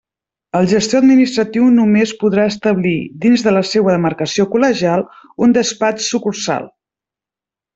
[0.59, 2.95] El gestor administratiu només podrà establir,
[3.27, 5.05] dins de la seua demarcació col·legial,
[5.47, 6.67] un despatx-sucursal.